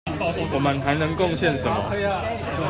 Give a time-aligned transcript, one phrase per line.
[0.19, 2.57] 我們還能貢獻什麼？